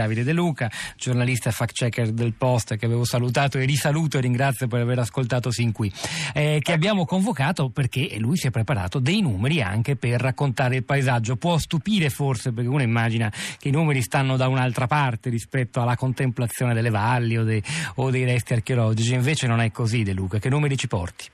[0.00, 4.66] Davide De Luca, giornalista fact checker del Post che avevo salutato e risaluto e ringrazio
[4.66, 5.92] per aver ascoltato sin qui,
[6.32, 10.84] eh, che abbiamo convocato perché lui si è preparato dei numeri anche per raccontare il
[10.84, 11.36] paesaggio.
[11.36, 15.96] Può stupire forse perché uno immagina che i numeri stanno da un'altra parte rispetto alla
[15.96, 17.62] contemplazione delle valli o dei,
[17.96, 20.38] o dei resti archeologici, invece non è così De Luca.
[20.38, 21.28] Che numeri ci porti?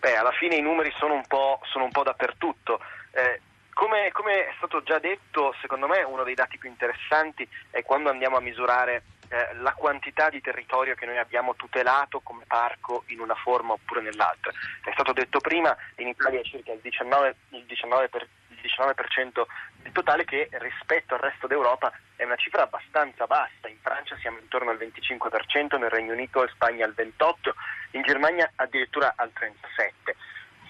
[0.00, 2.80] Beh, alla fine i numeri sono un po', sono un po dappertutto.
[3.12, 3.40] Eh,
[3.76, 8.08] come, come, è stato già detto, secondo me uno dei dati più interessanti è quando
[8.08, 13.20] andiamo a misurare eh, la quantità di territorio che noi abbiamo tutelato come parco in
[13.20, 14.50] una forma oppure nell'altra.
[14.82, 19.42] È stato detto prima, in Italia è circa il 19%, il 19 per, il 19%
[19.82, 23.68] del totale che rispetto al resto d'Europa è una cifra abbastanza bassa.
[23.68, 27.50] In Francia siamo intorno al 25%, nel Regno Unito e Spagna al 28%,
[27.90, 30.14] in Germania addirittura al 37%.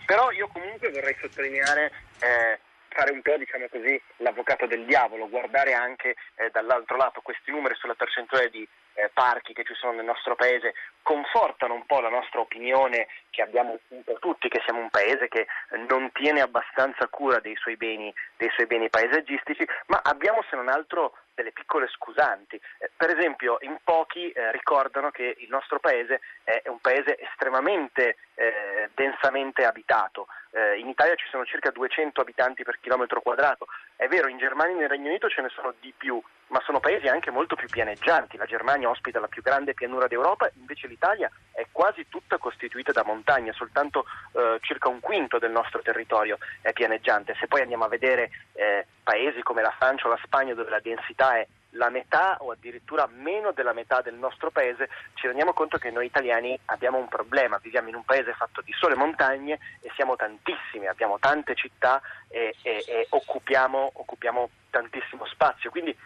[0.07, 2.61] Però io comunque vorrei sottolineare eh,
[2.97, 7.75] fare un po' diciamo così, l'avvocato del diavolo, guardare anche eh, dall'altro lato questi numeri
[7.75, 10.73] sulla percentuale di eh, parchi che ci sono nel nostro paese
[11.03, 15.29] confortano un po' la nostra opinione che abbiamo un po' tutti, che siamo un paese
[15.29, 15.47] che
[15.87, 20.69] non tiene abbastanza cura dei suoi beni, dei suoi beni paesaggistici, ma abbiamo se non
[20.69, 22.57] altro delle piccole scusanti.
[22.79, 28.17] Eh, per esempio, in pochi eh, ricordano che il nostro paese è un paese estremamente
[28.35, 30.27] eh, densamente abitato.
[30.57, 33.67] Eh, in Italia ci sono circa 200 abitanti per chilometro quadrato.
[33.95, 36.81] È vero, in Germania e nel Regno Unito ce ne sono di più, ma sono
[36.81, 38.39] paesi anche molto più pianeggianti.
[38.39, 43.05] La Germania ospita la più grande pianura d'Europa, invece l'Italia è quasi tutta costituita da
[43.05, 47.37] montagne, soltanto eh, circa un quinto del nostro territorio è pianeggiante.
[47.39, 50.81] Se poi andiamo a vedere eh, paesi come la Francia o la Spagna dove la
[50.81, 51.47] densità è
[51.77, 56.07] la metà o addirittura meno della metà del nostro paese, ci rendiamo conto che noi
[56.07, 60.87] italiani abbiamo un problema, viviamo in un paese fatto di sole montagne e siamo tantissimi,
[60.87, 65.71] abbiamo tante città e, e, e occupiamo, occupiamo tantissimo spazio.
[65.71, 65.97] Quindi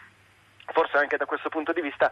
[0.73, 2.11] forse anche da questo punto di vista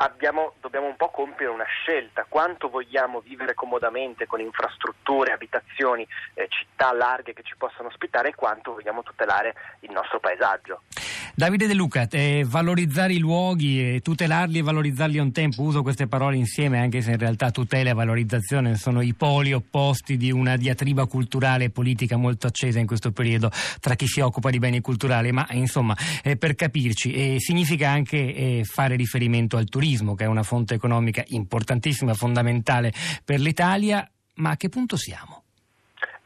[0.00, 6.46] Abbiamo, dobbiamo un po' compiere una scelta, quanto vogliamo vivere comodamente con infrastrutture, abitazioni, eh,
[6.48, 10.82] città larghe che ci possano ospitare e quanto vogliamo tutelare il nostro paesaggio.
[11.38, 15.82] Davide De Luca, eh, valorizzare i luoghi, eh, tutelarli e valorizzarli a un tempo, uso
[15.82, 20.32] queste parole insieme anche se in realtà tutela e valorizzazione sono i poli opposti di
[20.32, 24.58] una diatriba culturale e politica molto accesa in questo periodo tra chi si occupa di
[24.58, 30.16] beni culturali, ma insomma eh, per capirci eh, significa anche eh, fare riferimento al turismo
[30.16, 32.92] che è una fonte economica importantissima, fondamentale
[33.24, 35.44] per l'Italia, ma a che punto siamo?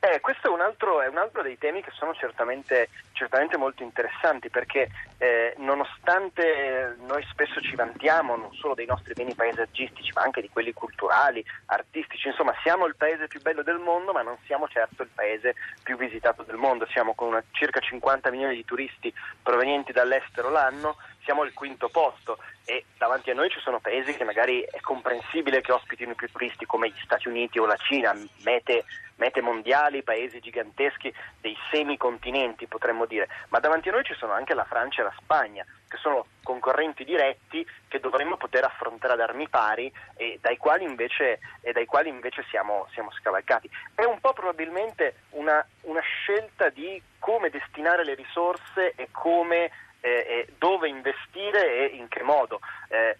[0.04, 4.50] Eh, questo un, altro, è un, altro, dei temi che sono certamente, certamente molto interessanti
[4.50, 10.40] perché eh, nonostante noi spesso ci vantiamo non solo dei nostri beni paesaggistici ma anche
[10.40, 14.68] di quelli culturali, artistici, insomma siamo il paese più bello del mondo ma non siamo
[14.68, 19.12] certo il paese più visitato del mondo, siamo con una, circa 50 milioni di turisti
[19.42, 24.24] provenienti dall'estero l'anno siamo al quinto posto e davanti a noi ci sono paesi che
[24.24, 28.84] magari è comprensibile che ospitino più turisti come gli Stati Uniti o la Cina, mete,
[29.16, 34.54] mete mondiali, paesi giganteschi dei semicontinenti potremmo dire, ma davanti a noi ci sono anche
[34.54, 39.46] la Francia e la Spagna che sono concorrenti diretti che dovremmo poter affrontare ad armi
[39.48, 43.68] pari e dai quali invece, dai quali invece siamo, siamo, scavalcati.
[43.94, 49.70] È un po' probabilmente una, una scelta di come destinare le risorse e come
[50.02, 52.60] eh, dove investire e in che modo.
[52.88, 53.16] Eh,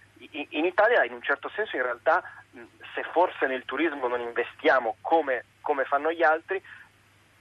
[0.50, 2.22] in Italia in un certo senso in realtà
[2.94, 6.62] se forse nel turismo non investiamo come, come fanno gli altri,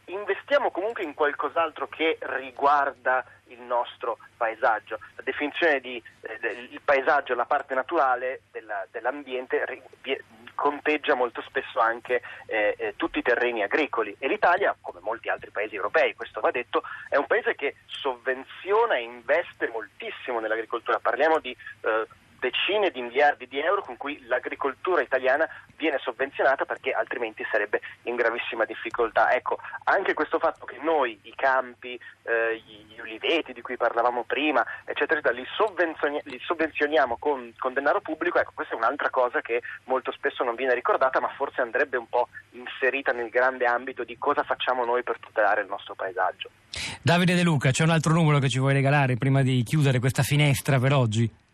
[0.05, 4.99] investiamo comunque in qualcos'altro che riguarda il nostro paesaggio.
[5.15, 9.83] La definizione di eh, il paesaggio, la parte naturale della, dell'ambiente
[10.61, 15.49] conteggia molto spesso anche eh, eh, tutti i terreni agricoli e l'Italia, come molti altri
[15.49, 20.99] paesi europei, questo va detto, è un paese che sovvenziona e investe moltissimo nell'agricoltura.
[20.99, 22.05] Parliamo di eh,
[22.41, 25.47] decine di miliardi di euro con cui l'agricoltura italiana
[25.77, 29.31] viene sovvenzionata perché altrimenti sarebbe in gravissima difficoltà.
[29.31, 34.65] Ecco, anche questo fatto che noi i campi, eh, gli uliveti di cui parlavamo prima,
[34.83, 39.41] eccetera, eccetera li, sovvenzioni- li sovvenzioniamo con, con, denaro pubblico, ecco, questa è un'altra cosa
[39.41, 44.03] che molto spesso non viene ricordata, ma forse andrebbe un po' inserita nel grande ambito
[44.03, 46.49] di cosa facciamo noi per tutelare il nostro paesaggio.
[47.01, 50.23] Davide De Luca, c'è un altro numero che ci vuoi regalare prima di chiudere questa
[50.23, 51.49] finestra per oggi?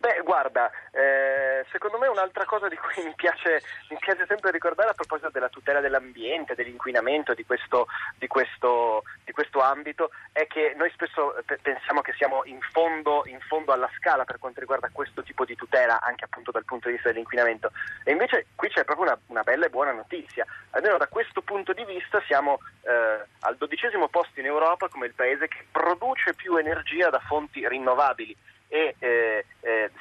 [0.00, 3.60] Beh, guarda, eh, secondo me un'altra cosa di cui mi piace,
[3.90, 7.86] mi piace, sempre ricordare a proposito della tutela dell'ambiente, dell'inquinamento, di questo,
[8.16, 13.40] di questo, di questo ambito, è che noi spesso pensiamo che siamo in fondo, in
[13.40, 16.94] fondo, alla scala per quanto riguarda questo tipo di tutela, anche appunto dal punto di
[16.94, 17.70] vista dell'inquinamento.
[18.02, 20.46] E invece qui c'è proprio una, una bella e buona notizia.
[20.70, 25.14] Almeno da questo punto di vista siamo eh, al dodicesimo posto in Europa come il
[25.14, 28.34] paese che produce più energia da fonti rinnovabili
[28.70, 29.39] e eh,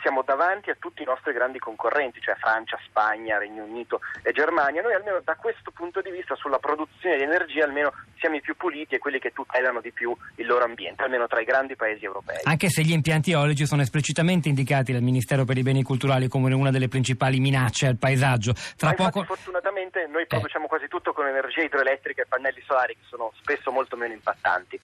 [0.02, 4.82] siamo davanti a tutti i nostri grandi concorrenti, cioè Francia, Spagna, Regno Unito e Germania.
[4.82, 8.56] Noi almeno da questo punto di vista sulla produzione di energia almeno siamo i più
[8.56, 12.04] puliti e quelli che tutelano di più il loro ambiente, almeno tra i grandi paesi
[12.04, 12.40] europei.
[12.44, 16.54] Anche se gli impianti eolici sono esplicitamente indicati dal Ministero per i beni culturali come
[16.54, 18.54] una delle principali minacce al paesaggio.
[18.76, 19.24] Tra poco...
[19.24, 20.28] Fortunatamente noi eh.
[20.28, 24.78] produciamo quasi tutto con energia idroelettrica e pannelli solari che sono spesso molto meno impattanti.